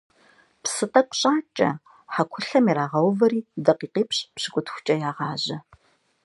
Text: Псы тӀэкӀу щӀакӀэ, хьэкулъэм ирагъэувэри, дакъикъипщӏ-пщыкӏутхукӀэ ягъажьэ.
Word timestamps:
Псы 0.63 0.85
тӀэкӀу 0.91 1.17
щӀакӀэ, 1.19 1.69
хьэкулъэм 2.13 2.65
ирагъэувэри, 2.71 3.39
дакъикъипщӏ-пщыкӏутхукӀэ 3.65 4.95
ягъажьэ. 5.09 5.57